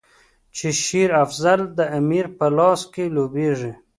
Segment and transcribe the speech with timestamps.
[0.55, 3.73] چې شېر افضل د امیر په لاس کې لوبیږي.